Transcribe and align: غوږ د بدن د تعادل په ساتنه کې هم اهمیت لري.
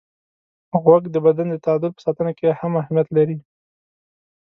غوږ 0.83 1.03
د 1.11 1.15
بدن 1.25 1.47
د 1.51 1.55
تعادل 1.65 1.91
په 1.95 2.01
ساتنه 2.05 2.31
کې 2.37 2.57
هم 2.59 2.71
اهمیت 2.81 3.07
لري. 3.17 3.37